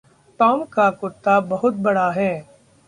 [0.39, 2.31] Tom का कुत्ता बहुत बड़ा है।